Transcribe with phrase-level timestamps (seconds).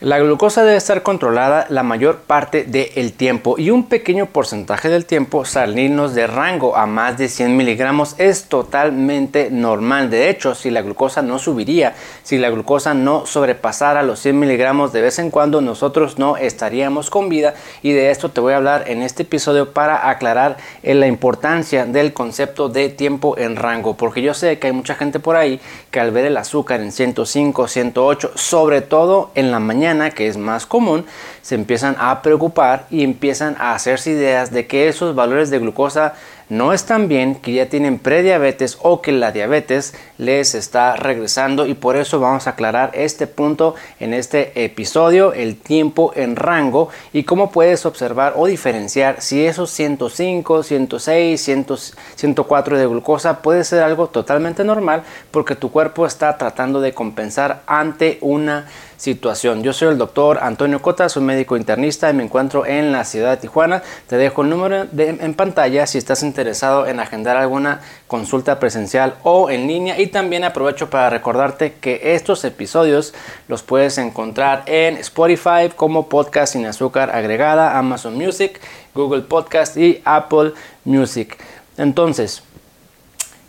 [0.00, 5.06] La glucosa debe estar controlada la mayor parte del tiempo y un pequeño porcentaje del
[5.06, 10.08] tiempo salirnos de rango a más de 100 miligramos es totalmente normal.
[10.08, 14.92] De hecho, si la glucosa no subiría, si la glucosa no sobrepasara los 100 miligramos
[14.92, 18.58] de vez en cuando, nosotros no estaríamos con vida y de esto te voy a
[18.58, 23.96] hablar en este episodio para aclarar la importancia del concepto de tiempo en rango.
[23.96, 25.58] Porque yo sé que hay mucha gente por ahí
[25.90, 30.36] que al ver el azúcar en 105, 108, sobre todo en la mañana, que es
[30.36, 31.06] más común,
[31.40, 36.14] se empiezan a preocupar y empiezan a hacerse ideas de que esos valores de glucosa
[36.48, 41.66] no están bien, que ya tienen prediabetes o que la diabetes les está regresando.
[41.66, 46.88] Y por eso vamos a aclarar este punto en este episodio, el tiempo en rango
[47.12, 51.50] y cómo puedes observar o diferenciar si esos 105, 106,
[52.16, 57.62] 104 de glucosa puede ser algo totalmente normal porque tu cuerpo está tratando de compensar
[57.66, 58.66] ante una
[58.98, 59.62] situación.
[59.62, 63.30] Yo soy el doctor Antonio Cota, soy médico internista y me encuentro en la ciudad
[63.30, 63.82] de Tijuana.
[64.08, 69.50] Te dejo el número en pantalla si estás interesado en agendar alguna consulta presencial o
[69.50, 73.14] en línea y también aprovecho para recordarte que estos episodios
[73.46, 78.60] los puedes encontrar en Spotify como podcast sin azúcar agregada, Amazon Music,
[78.94, 80.52] Google Podcast y Apple
[80.84, 81.38] Music.
[81.76, 82.42] Entonces,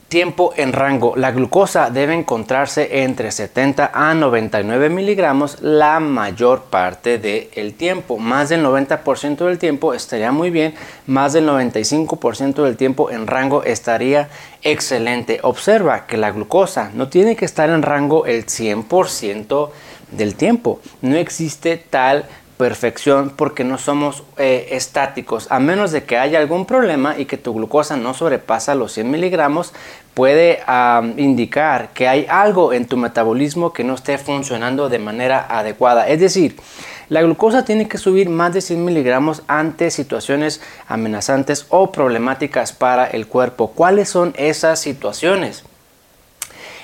[0.09, 1.15] Tiempo en rango.
[1.15, 8.17] La glucosa debe encontrarse entre 70 a 99 miligramos la mayor parte del tiempo.
[8.17, 10.73] Más del 90% del tiempo estaría muy bien.
[11.05, 14.29] Más del 95% del tiempo en rango estaría
[14.63, 15.41] excelente.
[15.43, 19.69] Observa que la glucosa no tiene que estar en rango el 100%
[20.09, 20.79] del tiempo.
[21.03, 22.25] No existe tal
[22.59, 25.47] perfección porque no somos eh, estáticos.
[25.49, 29.09] A menos de que haya algún problema y que tu glucosa no sobrepasa los 100
[29.09, 29.73] miligramos,
[30.13, 30.59] puede
[31.15, 36.09] indicar que hay algo en tu metabolismo que no esté funcionando de manera adecuada.
[36.09, 36.57] Es decir,
[37.07, 43.07] la glucosa tiene que subir más de 100 miligramos ante situaciones amenazantes o problemáticas para
[43.07, 43.71] el cuerpo.
[43.71, 45.63] ¿Cuáles son esas situaciones?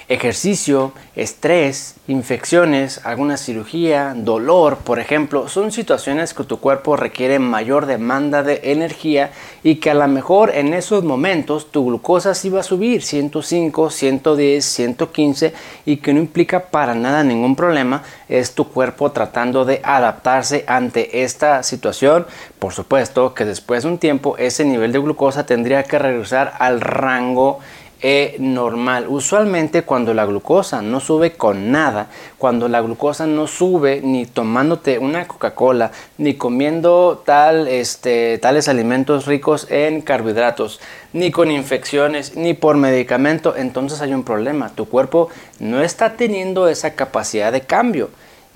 [0.07, 7.87] Ejercicio, estrés, infecciones, alguna cirugía, dolor, por ejemplo, son situaciones que tu cuerpo requiere mayor
[7.87, 9.31] demanda de energía
[9.63, 13.89] y que a lo mejor en esos momentos tu glucosa sí va a subir 105,
[13.89, 15.53] 110, 115
[15.87, 21.23] y que no implica para nada ningún problema, es tu cuerpo tratando de adaptarse ante
[21.23, 22.27] esta situación.
[22.59, 26.79] Por supuesto que después de un tiempo ese nivel de glucosa tendría que regresar al
[26.79, 27.59] rango
[28.01, 29.07] e normal.
[29.07, 32.07] Usualmente cuando la glucosa no sube con nada,
[32.37, 39.25] cuando la glucosa no sube ni tomándote una Coca-Cola, ni comiendo tal, este, tales alimentos
[39.25, 40.79] ricos en carbohidratos,
[41.13, 44.69] ni con infecciones, ni por medicamento, entonces hay un problema.
[44.75, 45.29] Tu cuerpo
[45.59, 48.09] no está teniendo esa capacidad de cambio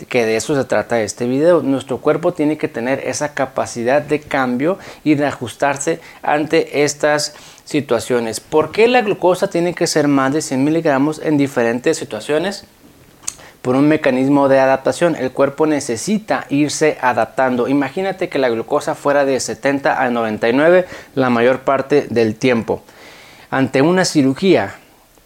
[0.07, 1.61] que de eso se trata este video.
[1.61, 8.39] Nuestro cuerpo tiene que tener esa capacidad de cambio y de ajustarse ante estas situaciones.
[8.39, 12.65] ¿Por qué la glucosa tiene que ser más de 100 miligramos en diferentes situaciones?
[13.61, 17.67] Por un mecanismo de adaptación, el cuerpo necesita irse adaptando.
[17.67, 22.81] Imagínate que la glucosa fuera de 70 a 99 la mayor parte del tiempo.
[23.51, 24.75] Ante una cirugía,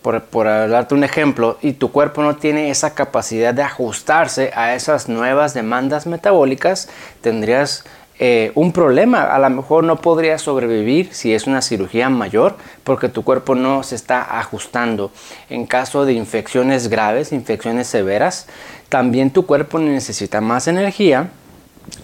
[0.04, 4.76] por, por, darte un ejemplo, y tu cuerpo no tiene esa capacidad de ajustarse a
[4.76, 6.90] esas nuevas demandas metabólicas,
[7.22, 7.84] tendrías
[8.20, 9.24] eh, un problema.
[9.24, 13.82] A lo mejor no podrías sobrevivir si es una cirugía mayor porque tu cuerpo no
[13.82, 15.12] se está ajustando.
[15.50, 18.48] En caso de infecciones graves, infecciones severas,
[18.90, 21.32] también tu cuerpo necesita más energía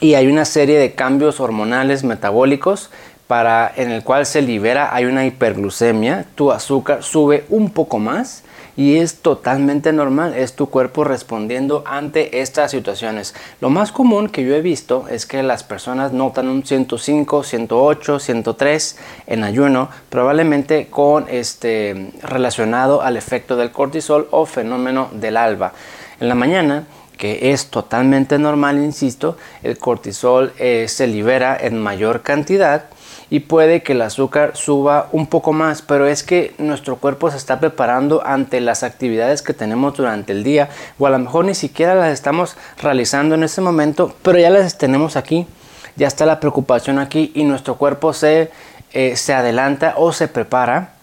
[0.01, 2.89] y hay una serie de cambios hormonales metabólicos
[3.29, 8.41] para, en el cual se libera, hay una hiperglucemia, tu azúcar sube un poco más
[8.75, 13.35] y es totalmente normal, es tu cuerpo respondiendo ante estas situaciones.
[13.62, 18.17] Lo más común que yo he visto es que las personas notan un 105, 108,
[18.17, 18.97] 103
[19.28, 25.73] en ayuno, probablemente con este relacionado al efecto del cortisol o fenómeno del alba.
[26.19, 32.22] En la mañana que es totalmente normal, insisto, el cortisol eh, se libera en mayor
[32.22, 32.85] cantidad
[33.29, 37.37] y puede que el azúcar suba un poco más, pero es que nuestro cuerpo se
[37.37, 41.53] está preparando ante las actividades que tenemos durante el día o a lo mejor ni
[41.53, 45.47] siquiera las estamos realizando en ese momento, pero ya las tenemos aquí,
[45.96, 48.52] ya está la preocupación aquí y nuestro cuerpo se,
[48.93, 50.93] eh, se adelanta o se prepara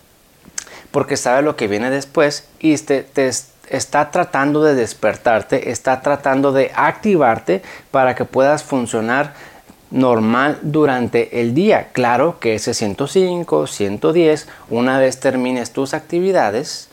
[0.90, 3.30] porque sabe lo que viene después y te, te
[3.68, 9.34] está tratando de despertarte, está tratando de activarte para que puedas funcionar
[9.90, 11.88] normal durante el día.
[11.92, 16.88] Claro que ese 105, 110, una vez termines tus actividades,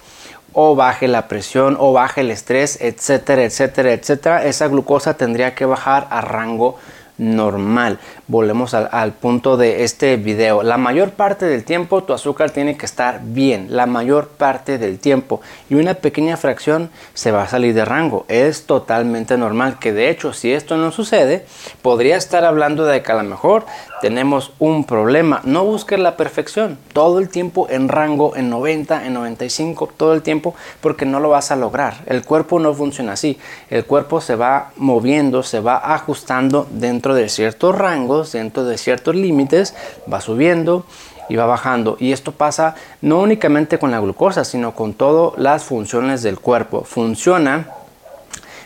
[0.53, 5.65] o baje la presión o baje el estrés, etcétera, etcétera, etcétera, esa glucosa tendría que
[5.65, 6.77] bajar a rango
[7.17, 7.99] normal.
[8.27, 10.63] Volvemos al, punto de este video.
[10.63, 14.97] La mayor parte del tiempo tu azúcar tiene que estar bien, la mayor parte del
[14.97, 15.41] tiempo.
[15.69, 18.23] Y una pequeña fracción se va a salir de rango.
[18.29, 21.45] Es totalmente normal que de hecho si esto no sucede,
[21.81, 23.65] podría estar hablando de que a lo mejor
[24.01, 25.41] tenemos un problema.
[25.43, 26.77] No busques la perfección.
[26.93, 31.29] Todo el tiempo en rango, en 90, en 95, todo el tiempo, porque no lo
[31.29, 31.95] vas a lograr.
[32.05, 33.37] El cuerpo no funciona así.
[33.69, 37.77] El cuerpo se va moviendo, se va ajustando dentro de ciertos
[38.21, 39.75] dentro de ciertos límites,
[40.11, 40.85] va subiendo
[41.29, 41.97] y va bajando.
[41.99, 46.83] Y esto pasa no únicamente con la glucosa, sino con todas las funciones del cuerpo.
[46.83, 47.67] Funciona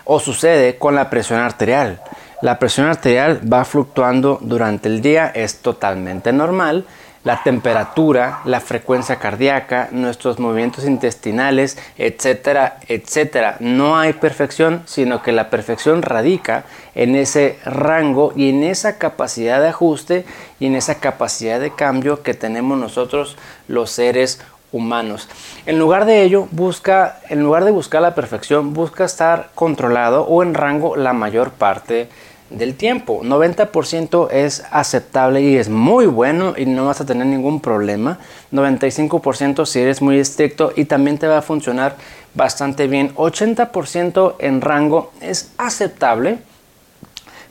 [0.06, 2.02] o sucede con la presión arterial.
[2.42, 6.86] La presión arterial va fluctuando durante el día, es totalmente normal
[7.28, 13.58] la temperatura, la frecuencia cardíaca, nuestros movimientos intestinales, etcétera, etcétera.
[13.60, 16.64] No hay perfección, sino que la perfección radica
[16.96, 20.26] en ese rango y en esa capacidad de ajuste
[20.62, 23.36] y en esa capacidad de cambio que tenemos nosotros
[23.68, 24.40] los seres
[24.72, 25.28] humanos.
[25.66, 30.44] En lugar de ello, busca, en lugar de buscar la perfección, busca estar controlado o
[30.44, 32.08] en rango la mayor parte
[32.50, 33.22] del tiempo.
[33.24, 38.20] 90% es aceptable y es muy bueno y no vas a tener ningún problema.
[38.52, 41.96] 95% si eres muy estricto y también te va a funcionar
[42.34, 43.14] bastante bien.
[43.16, 46.40] 80% en rango es aceptable.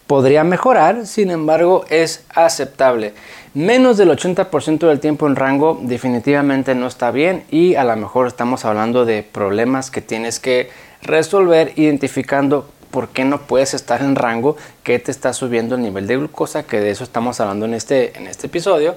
[0.06, 3.12] Podría mejorar, sin embargo es aceptable.
[3.54, 8.28] Menos del 80% del tiempo en rango definitivamente no está bien y a lo mejor
[8.28, 10.70] estamos hablando de problemas que tienes que
[11.02, 16.06] resolver identificando por qué no puedes estar en rango, que te está subiendo el nivel
[16.06, 18.94] de glucosa, que de eso estamos hablando en este, en este episodio.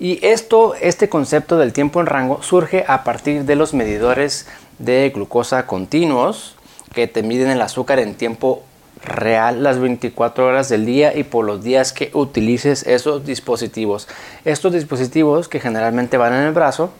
[0.00, 4.48] Y esto, este concepto del tiempo en rango surge a partir de los medidores
[4.80, 6.56] de glucosa continuos
[6.92, 8.64] que te miden el azúcar en tiempo
[9.04, 14.08] real las 24 horas del día y por los días que utilices esos dispositivos.
[14.44, 16.90] Estos dispositivos que generalmente van en el brazo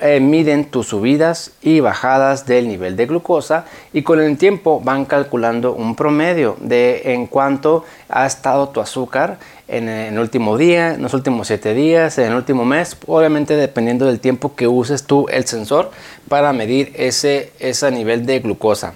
[0.00, 5.04] eh, miden tus subidas y bajadas del nivel de glucosa y con el tiempo van
[5.04, 9.38] calculando un promedio de en cuánto ha estado tu azúcar
[9.68, 14.06] en, el último día, en los últimos 7 días, en el último mes, obviamente dependiendo
[14.06, 15.90] del tiempo que uses tú el sensor
[16.28, 18.94] para medir ese, ese nivel de glucosa.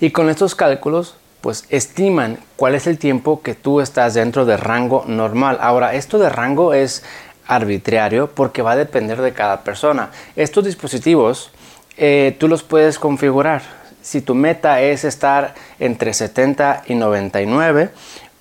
[0.00, 4.56] Y con estos cálculos pues estiman cuál es el tiempo que tú estás dentro de
[4.56, 5.58] rango normal.
[5.60, 7.02] Ahora, esto de rango es
[7.46, 10.10] arbitrario porque va a depender de cada persona.
[10.36, 11.50] Estos dispositivos
[11.96, 13.62] eh, tú los puedes configurar.
[14.00, 17.90] Si tu meta es estar entre 70 y 99,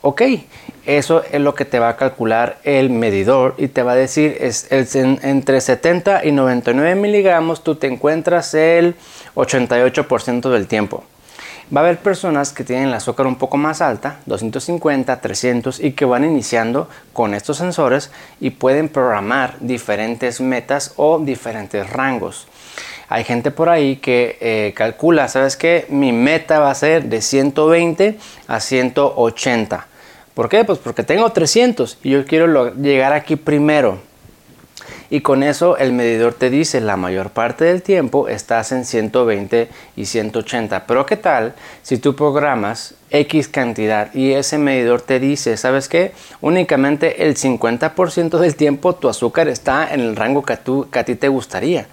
[0.02, 0.22] ok,
[0.86, 4.36] eso es lo que te va a calcular el medidor y te va a decir
[4.40, 8.96] es, entre 70 y 99 miligramos tú te encuentras el
[9.36, 11.04] 88% del tiempo.
[11.74, 15.94] Va a haber personas que tienen la azúcar un poco más alta, 250, 300, y
[15.94, 22.48] que van iniciando con estos sensores y pueden programar diferentes metas o diferentes rangos.
[23.08, 25.86] Hay gente por ahí que eh, calcula, ¿sabes qué?
[25.90, 29.88] Mi meta va a ser de 120 a 180.
[30.34, 30.66] ¿Por qué?
[30.66, 34.11] Pues porque tengo 300 y yo quiero llegar aquí primero
[35.12, 39.68] y con eso el medidor te dice la mayor parte del tiempo estás en 120
[39.98, 40.88] y 180.
[40.88, 41.54] Pero ¿qué tal
[41.84, 46.14] si tú programas X cantidad y ese medidor te dice, ¿sabes qué?
[46.40, 51.28] Únicamente el 50% del tiempo tu azúcar está en el rango que, a ti te
[51.28, 51.88] gustaría.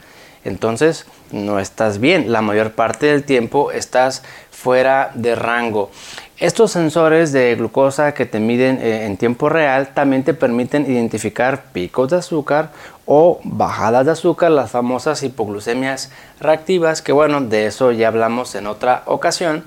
[0.45, 5.91] Entonces no estás bien, la mayor parte del tiempo estás fuera de rango.
[6.39, 11.65] Estos sensores de glucosa que te miden eh, en tiempo real también te permiten identificar
[11.73, 12.71] picos de azúcar
[13.11, 18.67] o bajadas de azúcar, las famosas hipoglucemias reactivas, que bueno, de eso ya hablamos en
[18.67, 19.65] otra ocasión.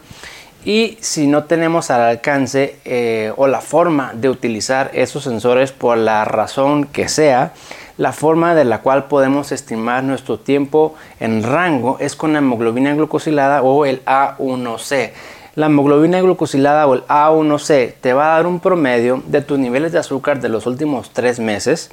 [0.63, 5.97] Y si no tenemos al alcance eh, o la forma de utilizar esos sensores por
[5.97, 7.53] la razón que sea,
[7.97, 12.93] la forma de la cual podemos estimar nuestro tiempo en rango es con la hemoglobina
[12.93, 15.13] glucosilada o el A1C
[15.55, 19.91] la hemoglobina glucosilada o el A1C te va a dar un promedio de tus niveles
[19.91, 21.89] de azúcar de los últimos tres meses.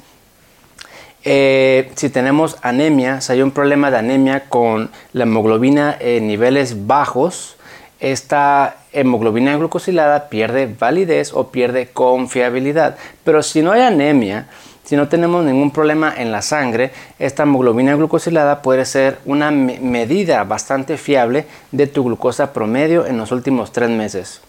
[1.25, 6.87] Eh, si tenemos anemia, si hay un problema de anemia con la hemoglobina en niveles
[6.87, 7.57] bajos,
[7.99, 12.95] esta hemoglobina glucosilada pierde validez o pierde confiabilidad.
[13.25, 14.47] Pero si no hay anemia,
[14.85, 20.43] si no tenemos ningún problema en la sangre, esta hemoglobina glucosilada puede ser una medida
[20.45, 24.41] bastante fiable de tu glucosa promedio en los últimos tres meses.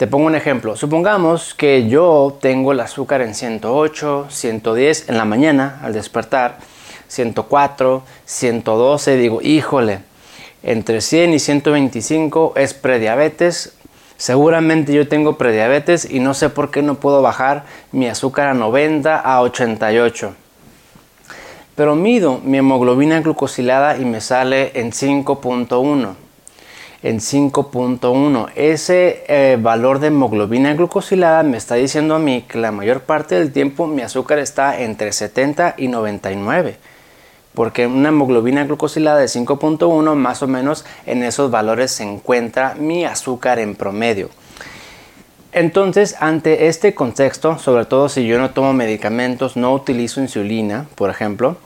[0.00, 0.76] Te pongo un ejemplo.
[0.76, 6.56] Supongamos que yo tengo el azúcar en 108, 110 en la mañana al despertar.
[7.08, 9.98] 104, 112, digo, híjole,
[10.62, 13.74] entre 100 y 125 es prediabetes.
[14.16, 18.54] Seguramente yo tengo prediabetes y no sé por qué no puedo bajar mi azúcar a
[18.54, 20.34] 90 a 88.
[21.76, 26.29] Pero mido mi hemoglobina glucosilada y me sale en 5.1
[27.02, 28.48] en 5.1.
[28.54, 33.36] Ese eh, valor de hemoglobina glucosilada me está diciendo a mí que la mayor parte
[33.36, 36.76] del tiempo mi azúcar está entre 70 y 99.
[37.54, 43.04] Porque una hemoglobina glucosilada de 5.1 más o menos en esos valores se encuentra mi
[43.04, 44.30] azúcar en promedio.
[45.52, 51.10] Entonces, ante este contexto, sobre todo si yo no tomo medicamentos, no utilizo insulina, por
[51.10, 51.56] ejemplo,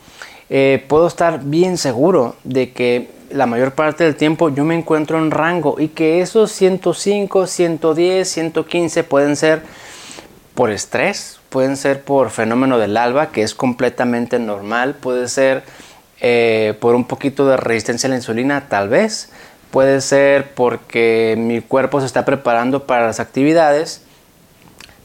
[0.48, 5.18] eh, puedo estar bien seguro de que la mayor parte del tiempo yo me encuentro
[5.18, 9.62] en rango y que esos 105, 110, 115 pueden ser
[10.54, 15.64] por estrés, pueden ser por fenómeno del alba, que es completamente normal, puede ser
[16.20, 19.30] eh, por un poquito de resistencia a la insulina, tal vez,
[19.72, 24.02] puede ser porque mi cuerpo se está preparando para las actividades,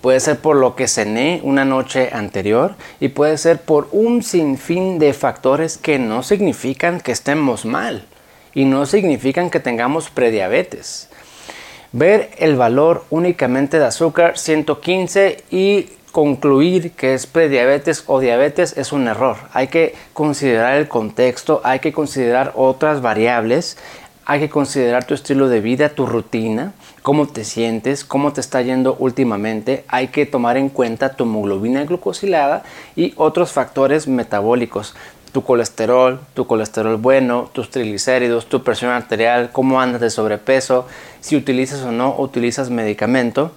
[0.01, 5.00] puede ser por lo que cené una noche anterior y puede ser por un sinfín
[5.00, 8.05] de factores que no significan que estemos mal
[8.53, 11.10] y no significan que tengamos prediabetes.
[11.91, 18.91] Ver el valor únicamente de azúcar 115 y concluir que es prediabetes o diabetes es
[18.91, 19.38] un error.
[19.53, 23.77] Hay que considerar el contexto, hay que considerar otras variables,
[24.25, 28.62] hay que considerar tu estilo de vida, tu rutina, cómo te sientes, cómo te está
[28.62, 29.84] yendo últimamente.
[29.88, 32.62] Hay que tomar en cuenta tu hemoglobina glucosilada
[32.96, 34.94] y otros factores metabólicos.
[35.31, 40.88] Tu colesterol, tu colesterol bueno, tus triglicéridos, tu presión arterial, cómo andas de sobrepeso,
[41.21, 43.51] si utilizas o no utilizas medicamento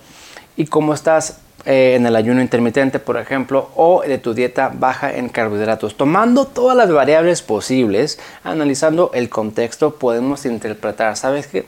[0.57, 5.15] y cómo estás eh, en el ayuno intermitente, por ejemplo, o de tu dieta baja
[5.15, 5.97] en carbohidratos.
[5.97, 11.65] Tomando todas las variables posibles, analizando el contexto, podemos interpretar, ¿sabes qué?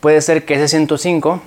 [0.00, 1.40] Puede ser que ese 105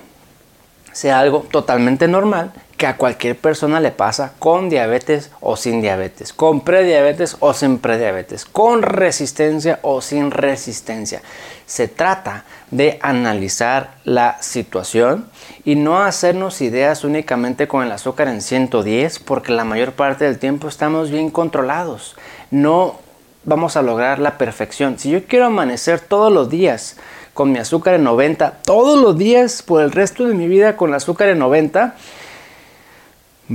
[0.98, 6.32] sea algo totalmente normal que a cualquier persona le pasa con diabetes o sin diabetes,
[6.32, 11.22] con prediabetes o sin prediabetes, con resistencia o sin resistencia.
[11.66, 15.28] Se trata de analizar la situación
[15.64, 20.40] y no hacernos ideas únicamente con el azúcar en 110 porque la mayor parte del
[20.40, 22.16] tiempo estamos bien controlados.
[22.50, 22.96] No
[23.44, 24.98] vamos a lograr la perfección.
[24.98, 26.96] Si yo quiero amanecer todos los días
[27.38, 30.90] con mi azúcar en 90, todos los días por el resto de mi vida con
[30.90, 31.94] el azúcar en 90,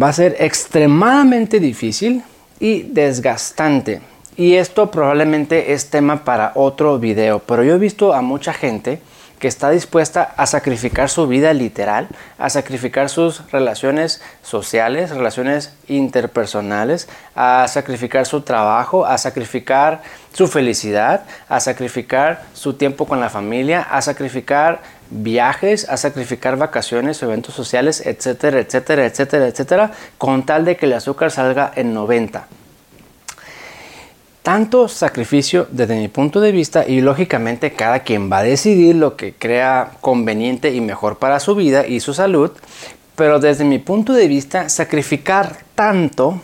[0.02, 2.24] va a ser extremadamente difícil
[2.62, 4.00] y desgastante.
[4.38, 9.02] Y esto probablemente es tema para otro video, pero yo he visto a mucha gente
[9.44, 12.08] que está dispuesta a sacrificar su vida literal,
[12.38, 21.26] a sacrificar sus relaciones sociales, relaciones interpersonales, a sacrificar su trabajo, a sacrificar su felicidad,
[21.50, 28.02] a sacrificar su tiempo con la familia, a sacrificar viajes, a sacrificar vacaciones, eventos sociales,
[28.06, 32.48] etcétera, etcétera, etcétera, etcétera, con tal de que el azúcar salga en 90
[34.44, 39.16] tanto sacrificio desde mi punto de vista y lógicamente cada quien va a decidir lo
[39.16, 42.52] que crea conveniente y mejor para su vida y su salud,
[43.16, 46.42] pero desde mi punto de vista sacrificar tanto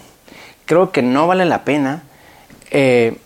[0.65, 2.03] creo que no vale la pena
[2.71, 3.17] eh,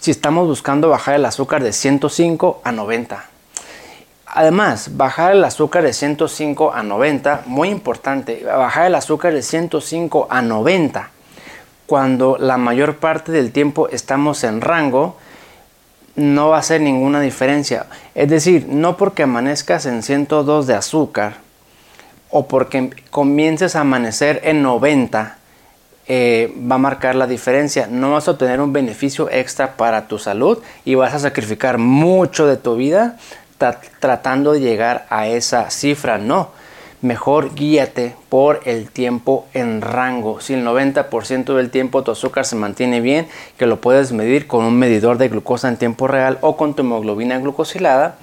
[0.00, 3.24] si estamos buscando bajar el azúcar de 105 a 90.
[4.26, 10.26] Además, bajar el azúcar de 105 a 90, muy importante, bajar el azúcar de 105
[10.30, 11.10] a 90
[11.90, 15.16] cuando la mayor parte del tiempo estamos en rango,
[16.14, 17.86] no va a ser ninguna diferencia.
[18.14, 21.38] Es decir, no porque amanezcas en 102 de azúcar
[22.30, 25.36] o porque comiences a amanecer en 90,
[26.06, 27.88] eh, va a marcar la diferencia.
[27.90, 32.46] No vas a obtener un beneficio extra para tu salud y vas a sacrificar mucho
[32.46, 33.16] de tu vida
[33.98, 36.18] tratando de llegar a esa cifra.
[36.18, 36.50] No,
[37.02, 40.40] mejor guíate por el tiempo en rango.
[40.40, 43.26] Si el 90% del tiempo tu azúcar se mantiene bien,
[43.58, 46.82] que lo puedes medir con un medidor de glucosa en tiempo real o con tu
[46.82, 48.16] hemoglobina glucosilada,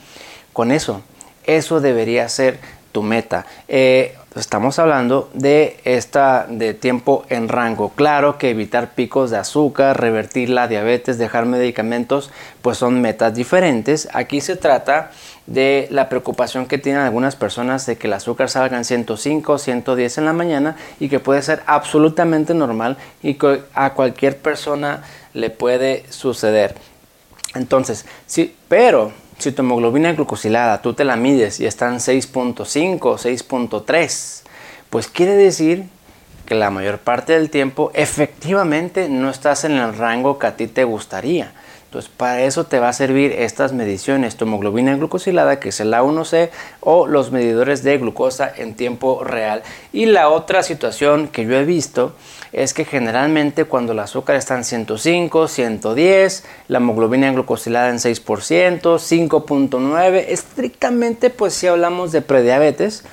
[0.53, 1.01] con eso,
[1.45, 2.59] eso debería ser
[3.01, 3.45] meta.
[3.67, 7.89] Eh, estamos hablando de esta de tiempo en rango.
[7.89, 14.07] Claro que evitar picos de azúcar, revertir la diabetes, dejar medicamentos, pues son metas diferentes.
[14.13, 15.11] Aquí se trata
[15.47, 20.17] de la preocupación que tienen algunas personas de que el azúcar salga en 105, 110
[20.17, 25.49] en la mañana y que puede ser absolutamente normal y que a cualquier persona le
[25.49, 26.75] puede suceder.
[27.55, 32.97] Entonces, sí, pero si tu hemoglobina glucosilada tú te la mides y está en 6.5,
[32.99, 34.43] 6.3,
[34.89, 35.85] pues quiere decir
[36.45, 40.67] que la mayor parte del tiempo efectivamente no estás en el rango que a ti
[40.67, 41.51] te gustaría.
[41.87, 45.93] Entonces, para eso te va a servir estas mediciones, tu hemoglobina glucosilada, que es el
[45.93, 46.49] A1C,
[46.81, 49.63] o los medidores de glucosa en tiempo real.
[49.93, 52.13] Y la otra situación que yo he visto
[52.51, 58.81] es que generalmente cuando el azúcar está en 105, 110, la hemoglobina glucosilada en 6%,
[58.81, 63.05] 5.9, estrictamente pues si hablamos de prediabetes,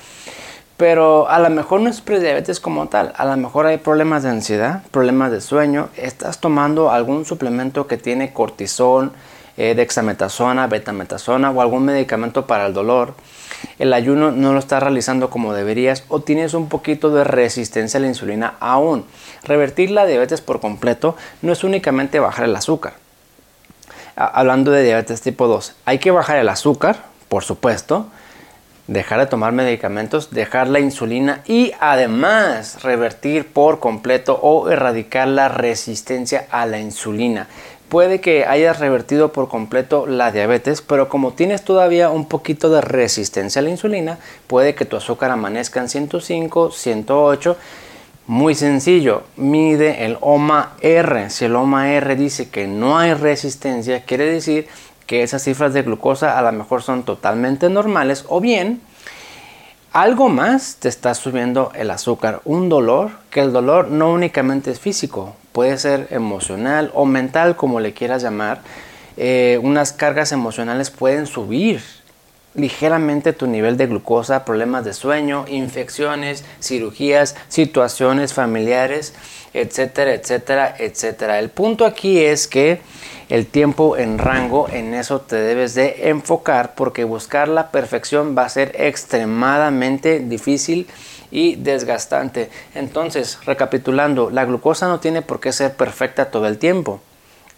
[0.77, 4.29] pero a lo mejor no es prediabetes como tal, a lo mejor hay problemas de
[4.29, 9.11] ansiedad, problemas de sueño, estás tomando algún suplemento que tiene cortisol,
[9.57, 13.13] eh, dexametasona, betametasona o algún medicamento para el dolor.
[13.79, 18.01] El ayuno no lo estás realizando como deberías o tienes un poquito de resistencia a
[18.01, 19.05] la insulina aún.
[19.43, 22.93] Revertir la diabetes por completo no es únicamente bajar el azúcar.
[24.17, 28.07] Hablando de diabetes tipo 2, hay que bajar el azúcar, por supuesto,
[28.87, 35.47] dejar de tomar medicamentos, dejar la insulina y además revertir por completo o erradicar la
[35.47, 37.47] resistencia a la insulina.
[37.89, 42.81] Puede que hayas revertido por completo la diabetes, pero como tienes todavía un poquito de
[42.81, 47.57] resistencia a la insulina, puede que tu azúcar amanezca en 105, 108.
[48.27, 51.29] Muy sencillo, mide el OMA R.
[51.29, 54.67] Si el OMA R dice que no hay resistencia, quiere decir
[55.05, 58.81] que esas cifras de glucosa a lo mejor son totalmente normales o bien
[59.95, 64.77] algo más te está subiendo el azúcar, un dolor, que el dolor no únicamente es
[64.77, 68.59] físico, puede ser emocional o mental como le quieras llamar.
[69.15, 71.81] Eh, unas cargas emocionales pueden subir
[72.55, 79.13] ligeramente tu nivel de glucosa, problemas de sueño, infecciones, cirugías, situaciones familiares,
[79.53, 81.39] etcétera, etcétera, etcétera.
[81.39, 82.81] El punto aquí es que
[83.29, 88.43] el tiempo en rango, en eso te debes de enfocar porque buscar la perfección va
[88.45, 90.87] a ser extremadamente difícil
[91.31, 92.49] y desgastante.
[92.75, 97.01] Entonces, recapitulando, la glucosa no tiene por qué ser perfecta todo el tiempo.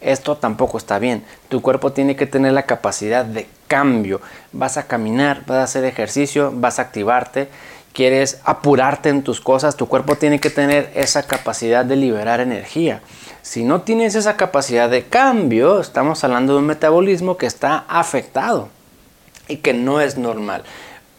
[0.01, 1.23] Esto tampoco está bien.
[1.49, 4.21] Tu cuerpo tiene que tener la capacidad de cambio.
[4.51, 7.49] Vas a caminar, vas a hacer ejercicio, vas a activarte,
[7.93, 13.01] quieres apurarte en tus cosas, tu cuerpo tiene que tener esa capacidad de liberar energía.
[13.41, 18.69] Si no tienes esa capacidad de cambio, estamos hablando de un metabolismo que está afectado
[19.47, 20.63] y que no es normal.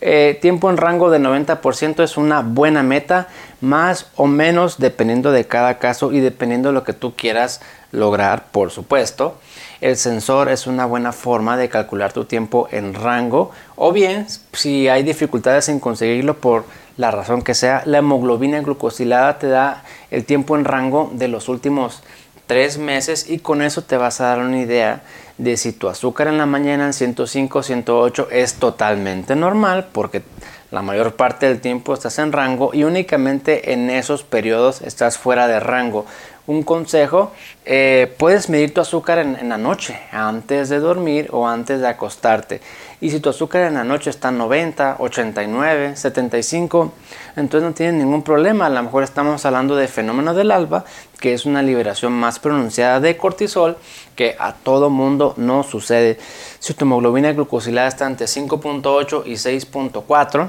[0.01, 3.27] Eh, tiempo en rango de 90% es una buena meta,
[3.61, 7.61] más o menos dependiendo de cada caso y dependiendo de lo que tú quieras
[7.93, 9.39] lograr, por supuesto.
[9.81, 14.89] El sensor es una buena forma de calcular tu tiempo en rango o bien si
[14.89, 16.65] hay dificultades en conseguirlo por
[16.97, 21.49] la razón que sea, la hemoglobina glucosilada te da el tiempo en rango de los
[21.49, 22.03] últimos
[22.49, 25.03] tres meses y con eso te vas a dar una idea
[25.37, 30.23] de si tu azúcar en la mañana en 105, 108 es totalmente normal porque
[30.71, 35.49] la mayor parte del tiempo estás en rango y únicamente en esos periodos estás fuera
[35.49, 36.05] de rango
[36.49, 37.31] un consejo,
[37.67, 42.63] eh, puedes medir tu azúcar en, la noche, antes de dormir o antes de acostarte.
[43.03, 46.93] Y si tu azúcar en la noche está en 90, 89, 75,
[47.37, 48.65] entonces no tienes ningún problema.
[48.65, 50.87] A lo mejor estamos hablando de fenómeno del alba,
[51.21, 53.77] que es una liberación más pronunciada de cortisol
[54.17, 56.19] que a todo mundo no sucede.
[56.61, 60.49] Si tu hemoglobina glucosilada está entre 5.8 y 6.4,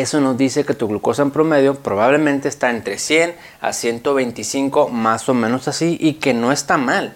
[0.00, 5.28] eso nos dice que tu glucosa en promedio probablemente está entre 100 a 125, más
[5.28, 7.14] o menos así, y que no está mal.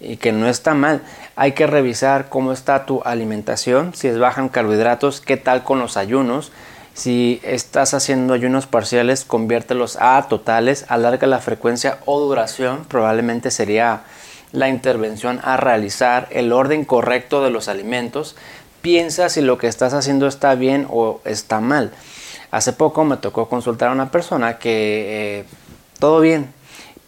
[0.00, 1.02] Y que no está mal.
[1.36, 5.78] Hay que revisar cómo está tu alimentación, si es baja en carbohidratos, qué tal con
[5.78, 6.52] los ayunos.
[6.94, 14.02] Si estás haciendo ayunos parciales, conviértelos a totales, alarga la frecuencia o duración, probablemente sería
[14.52, 18.34] la intervención a realizar, el orden correcto de los alimentos,
[18.80, 21.92] piensa si lo que estás haciendo está bien o está mal.
[22.50, 25.44] Hace poco me tocó consultar a una persona que eh,
[25.98, 26.52] todo bien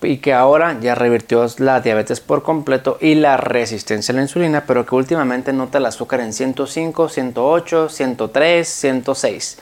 [0.03, 4.65] y que ahora ya revirtió la diabetes por completo y la resistencia a la insulina,
[4.67, 9.59] pero que últimamente nota el azúcar en 105, 108, 103, 106.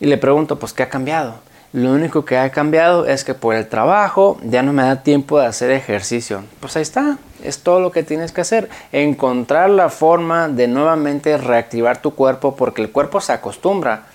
[0.00, 1.34] Y le pregunto, pues, ¿qué ha cambiado?
[1.72, 5.38] Lo único que ha cambiado es que por el trabajo ya no me da tiempo
[5.38, 6.44] de hacer ejercicio.
[6.60, 8.68] Pues ahí está, es todo lo que tienes que hacer.
[8.92, 14.06] Encontrar la forma de nuevamente reactivar tu cuerpo porque el cuerpo se acostumbra.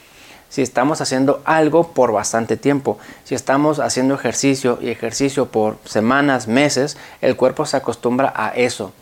[0.49, 6.47] Si estamos haciendo algo por bastante tiempo, si estamos haciendo ejercicio y ejercicio por semanas,
[6.47, 8.93] meses, el cuerpo se acostumbra a eso.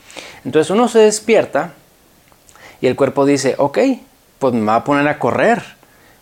[0.46, 1.74] Entonces uno se despierta
[2.80, 3.80] y el cuerpo dice, ok,
[4.40, 5.82] pues me va a poner a correr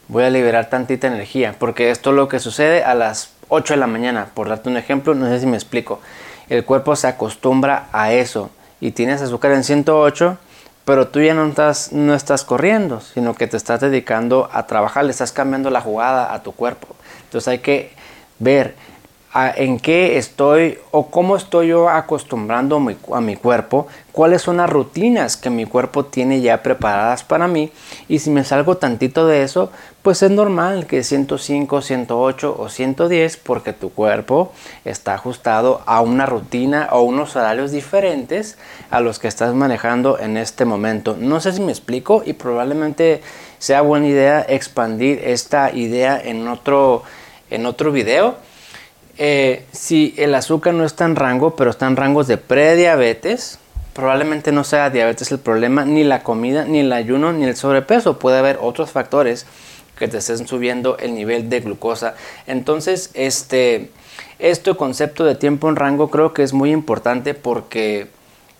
[0.09, 3.79] voy a liberar tantita energía, porque esto es lo que sucede a las 8 de
[3.79, 6.01] la mañana, por darte un ejemplo, no sé si me explico.
[6.49, 8.49] El cuerpo se acostumbra a eso
[8.81, 10.37] y tienes azúcar en 108,
[10.83, 15.05] pero tú ya no estás, no estás corriendo, sino que te estás dedicando a trabajar,
[15.05, 16.87] le estás cambiando la jugada a tu cuerpo.
[17.25, 17.91] Entonces hay que
[18.39, 18.75] ver
[19.33, 22.77] en qué estoy o cómo estoy yo acostumbrando
[23.13, 23.87] a mi, cuerpo,
[24.19, 27.71] cuáles son las rutinas que mi cuerpo tiene ya preparadas para mí
[28.09, 33.37] y si me salgo tantito de eso, pues es normal que 105, 108 o 110
[33.37, 34.51] porque tu cuerpo
[34.83, 38.57] está ajustado a una rutina o unos horarios diferentes
[38.91, 41.15] a los que estás manejando en este momento.
[41.17, 43.21] No sé si me explico y probablemente
[43.57, 47.03] sea buena idea expandir esta idea en otro,
[47.49, 48.35] en otro video
[49.21, 53.59] eh, si el azúcar no está en rango, pero está en rangos de prediabetes,
[53.99, 58.17] probablemente no sea diabetes el problema, ni la comida, ni el ayuno, ni el sobrepeso.
[58.17, 59.45] Puede haber otros factores
[59.97, 62.15] que te estén subiendo el nivel de glucosa.
[62.47, 63.91] Entonces, este,
[64.39, 68.07] este concepto de tiempo en rango creo que es muy importante porque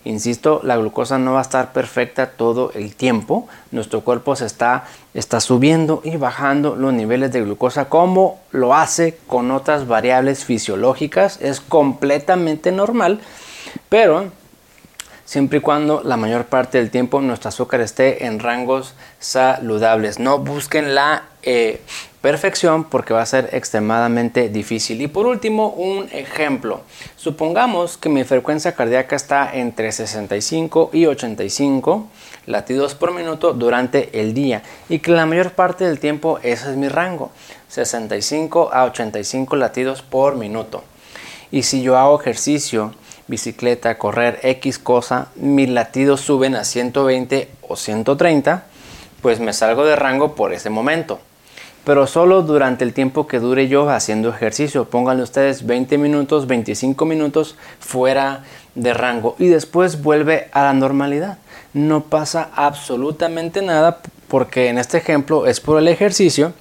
[0.02, 3.46] Insisto, la glucosa no va a estar perfecta todo el tiempo.
[3.70, 9.18] Nuestro cuerpo se está, está subiendo y bajando los niveles de glucosa como lo hace
[9.26, 11.38] con otras variables fisiológicas.
[11.42, 13.20] Es completamente normal,
[13.90, 14.30] pero
[15.30, 20.18] siempre y cuando la mayor parte del tiempo nuestro azúcar esté en rangos saludables.
[20.18, 21.80] No busquen la eh,
[22.20, 25.00] perfección porque va a ser extremadamente difícil.
[25.00, 26.80] Y por último, un ejemplo.
[27.14, 32.08] Supongamos que mi frecuencia cardíaca está entre 65 y 85
[32.46, 36.76] latidos por minuto durante el día y que la mayor parte del tiempo ese es
[36.76, 37.30] mi rango,
[37.68, 40.82] 65 a 85 latidos por minuto.
[41.52, 42.94] Y si yo hago ejercicio,
[43.30, 48.64] bicicleta, correr, X cosa, mis latidos suben a 120 o 130,
[49.22, 51.20] pues me salgo de rango por ese momento
[51.84, 54.84] pero solo durante el tiempo que dure yo haciendo ejercicio.
[54.84, 61.38] Pónganle ustedes 20 minutos, 25 minutos fuera de rango y después vuelve a la normalidad.
[61.72, 66.52] No pasa absolutamente nada porque en este ejemplo es por el ejercicio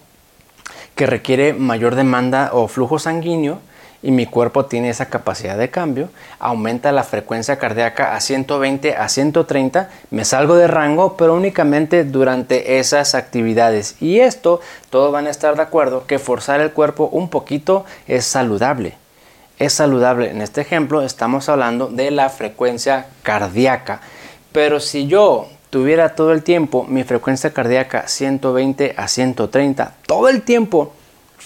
[0.96, 3.60] que requiere mayor demanda o flujo sanguíneo
[4.02, 6.10] y mi cuerpo tiene esa capacidad de cambio,
[6.40, 12.80] aumenta la frecuencia cardíaca a 120 a 130, me salgo de rango, pero únicamente durante
[12.80, 13.96] esas actividades.
[14.02, 18.26] Y esto, todos van a estar de acuerdo que forzar el cuerpo un poquito es
[18.26, 18.96] saludable.
[19.58, 20.30] Es saludable.
[20.30, 24.00] En este ejemplo estamos hablando de la frecuencia cardíaca.
[24.54, 30.42] Pero si yo tuviera todo el tiempo mi frecuencia cardíaca 120 a 130, todo el
[30.44, 30.94] tiempo,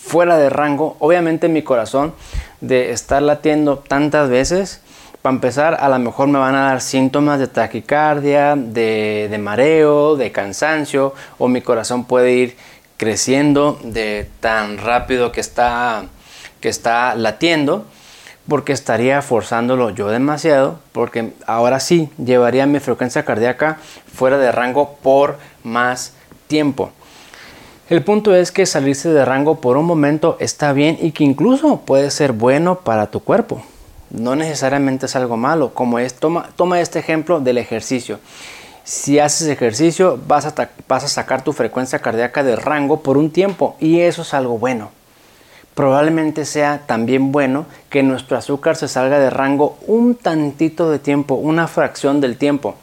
[0.06, 2.14] fuera de rango, obviamente mi corazón
[2.60, 4.82] de estar latiendo tantas veces,
[5.22, 10.34] para empezar, a lo mejor me van a dar síntomas de taquicardia, de, mareo, de
[10.34, 12.58] cansancio, o mi corazón puede ir
[12.98, 16.04] creciendo de tan rápido que está,
[16.60, 17.86] que está latiendo,
[18.50, 23.78] porque estaría forzándolo yo demasiado, porque ahora sí llevaría mi frecuencia cardíaca
[24.14, 26.14] fuera de rango por más
[26.48, 26.92] tiempo.
[27.94, 31.82] El punto es que salirse de rango por un momento está bien y que incluso
[31.82, 33.62] puede ser bueno para tu cuerpo.
[34.10, 38.20] No necesariamente es algo malo, como es, toma, toma este ejemplo del ejercicio.
[38.84, 43.30] Si haces ejercicio vas a, vas a sacar tu frecuencia cardíaca de rango por un
[43.30, 44.90] tiempo y eso es algo bueno.
[45.76, 51.36] Probablemente sea también bueno que nuestro azúcar se salga de rango un tantito de tiempo,
[51.36, 52.74] una fracción del tiempo.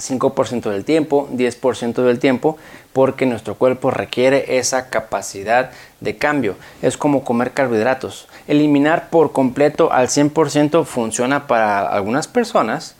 [0.00, 2.56] 5% del tiempo, 10% del tiempo,
[2.92, 6.56] porque nuestro cuerpo requiere esa capacidad de cambio.
[6.82, 8.28] Es como comer carbohidratos.
[8.48, 12.96] Eliminar por completo al 100% funciona para algunas personas,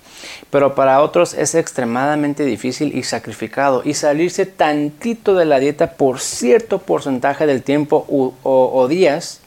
[0.50, 3.82] pero para otros es extremadamente difícil y sacrificado.
[3.84, 9.40] Y salirse tantito de la dieta por cierto porcentaje del tiempo o, o días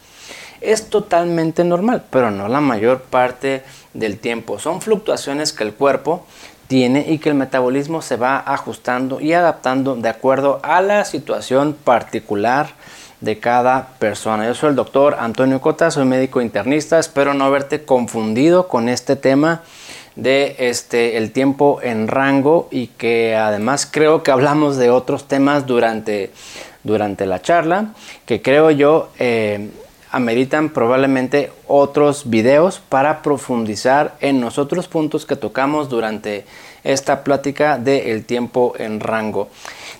[0.63, 3.63] es totalmente normal, pero no la mayor parte
[3.93, 4.59] del tiempo.
[4.59, 6.25] Son fluctuaciones que el cuerpo
[6.67, 11.73] tiene y que el metabolismo se va ajustando y adaptando de acuerdo a la situación
[11.73, 12.69] particular
[13.21, 14.45] de cada persona.
[14.45, 19.15] Yo soy el doctor Antonio Cota, soy médico internista, espero no haberte confundido con este
[19.15, 19.61] tema
[20.15, 25.65] de este el tiempo en rango y que además creo que hablamos de otros temas
[25.65, 26.31] durante,
[26.83, 27.93] durante la charla
[28.25, 29.69] que creo yo eh,
[30.13, 36.45] ameritan probablemente otros videos para profundizar en los otros puntos que tocamos durante
[36.83, 39.49] esta plática del tiempo en rango.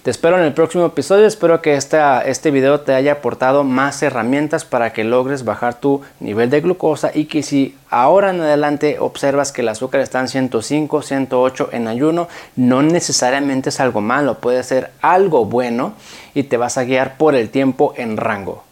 [0.04, 4.66] Te espero en el próximo episodio, espero que este video te haya aportado más herramientas
[4.66, 9.52] para que logres bajar tu nivel de glucosa y que si ahora en adelante observas
[9.52, 14.62] que el azúcar está en 105, 108 en ayuno, no necesariamente es algo malo, puede
[14.62, 15.94] ser algo bueno
[16.36, 18.64] y te vas a guiar por el tiempo en rango.